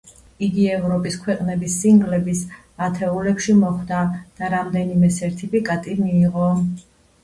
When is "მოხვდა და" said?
3.61-4.53